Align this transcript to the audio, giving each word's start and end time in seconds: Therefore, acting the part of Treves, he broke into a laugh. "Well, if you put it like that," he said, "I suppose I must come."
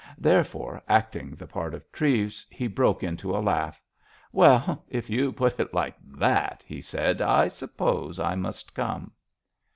Therefore, 0.17 0.81
acting 0.89 1.35
the 1.35 1.45
part 1.45 1.75
of 1.75 1.91
Treves, 1.91 2.47
he 2.49 2.65
broke 2.65 3.03
into 3.03 3.37
a 3.37 3.37
laugh. 3.37 3.79
"Well, 4.31 4.83
if 4.89 5.11
you 5.11 5.31
put 5.31 5.59
it 5.59 5.75
like 5.75 5.93
that," 6.17 6.63
he 6.65 6.81
said, 6.81 7.21
"I 7.21 7.47
suppose 7.47 8.19
I 8.19 8.33
must 8.33 8.73
come." 8.73 9.11